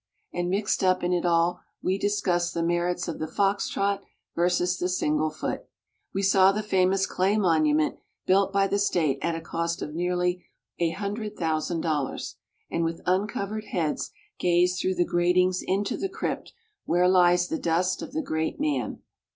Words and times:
And 0.33 0.49
mixed 0.49 0.83
up 0.83 1.03
in 1.03 1.13
it 1.13 1.27
all 1.27 1.59
we 1.83 1.99
discussed 1.99 2.55
the 2.55 2.63
merits 2.63 3.07
of 3.07 3.19
the 3.19 3.27
fox 3.27 3.69
trot 3.69 4.01
versus 4.33 4.79
the 4.79 4.89
single 4.89 5.29
foot. 5.29 5.67
We 6.11 6.23
saw 6.23 6.51
the 6.51 6.63
famous 6.63 7.05
Clay 7.05 7.37
monument, 7.37 7.99
built 8.25 8.51
by 8.51 8.65
the 8.65 8.79
State 8.79 9.19
at 9.21 9.35
a 9.35 9.41
cost 9.41 9.83
of 9.83 9.93
nearly 9.93 10.43
a 10.79 10.89
hundred 10.89 11.37
thousand 11.37 11.81
dollars, 11.81 12.37
and 12.71 12.83
with 12.83 13.01
uncovered 13.05 13.65
heads 13.65 14.09
gazed 14.39 14.81
through 14.81 14.95
the 14.95 15.05
gratings 15.05 15.61
into 15.61 15.95
the 15.97 16.09
crypt 16.09 16.51
where 16.85 17.07
lies 17.07 17.47
the 17.47 17.59
dust 17.59 18.01
of 18.01 18.11
the 18.11 18.23
great 18.23 18.59
man. 18.59 19.03